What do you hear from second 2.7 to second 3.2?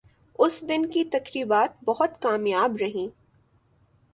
رہیں